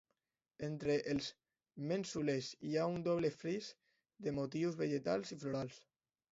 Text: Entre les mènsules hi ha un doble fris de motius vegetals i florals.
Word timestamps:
Entre 0.67 0.95
les 1.07 1.27
mènsules 1.91 2.49
hi 2.69 2.73
ha 2.77 2.87
un 2.95 3.05
doble 3.09 3.33
fris 3.37 3.69
de 4.27 4.37
motius 4.41 4.83
vegetals 4.85 5.39
i 5.39 5.43
florals. 5.45 5.83